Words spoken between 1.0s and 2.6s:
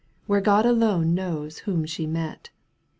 knows whom she met.